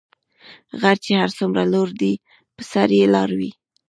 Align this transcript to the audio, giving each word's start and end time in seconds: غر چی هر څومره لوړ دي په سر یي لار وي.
غر 0.81 0.97
چی 1.03 1.11
هر 1.21 1.29
څومره 1.37 1.61
لوړ 1.73 1.87
دي 2.01 2.13
په 2.55 2.61
سر 2.71 2.87
یي 2.99 3.05
لار 3.15 3.29
وي. 3.39 3.51